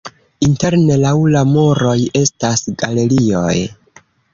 [0.45, 1.95] Interne laŭ la muroj
[2.25, 3.57] estas galerioj.